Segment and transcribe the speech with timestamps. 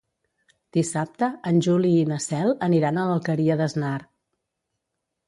[0.77, 3.93] Dissabte en Juli i na Cel aniran a l'Alqueria d'Asnar.